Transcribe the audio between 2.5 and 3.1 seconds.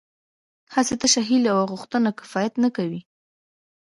نه کوي